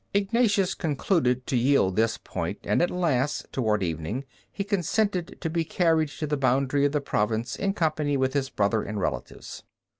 [0.15, 5.63] Ignatius concluded to yield this point, and at last, toward evening, he consented to be
[5.63, 9.61] carried to the boundary of the province in company with his brother and relatives.